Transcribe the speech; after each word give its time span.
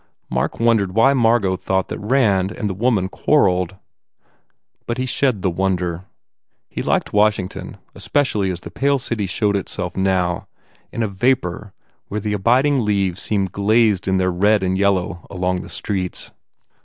Mark 0.31 0.59
wondered 0.59 0.93
why 0.95 1.13
Margot 1.13 1.55
thought 1.55 1.87
that 1.89 1.99
Rand 1.99 2.51
and 2.51 2.67
the 2.67 2.73
woman 2.73 3.07
quarrelled. 3.07 3.75
But 4.87 4.97
he 4.97 5.05
shed 5.05 5.43
the 5.43 5.51
wonder. 5.51 6.05
He 6.67 6.81
liked 6.81 7.13
Washington 7.13 7.77
especially 7.93 8.49
as 8.49 8.61
the 8.61 8.71
pale 8.71 8.97
city 8.97 9.27
showed 9.27 9.55
itself 9.55 9.95
now 9.95 10.47
in 10.91 11.03
a 11.03 11.07
vapour 11.07 11.71
where 12.07 12.19
the 12.19 12.33
abiding 12.33 12.83
leaves 12.83 13.21
seemed 13.21 13.51
glazed 13.51 14.07
in 14.07 14.17
their 14.17 14.31
red 14.31 14.63
and 14.63 14.75
yellow 14.75 15.27
along 15.29 15.61
the 15.61 15.69
streets. 15.69 16.31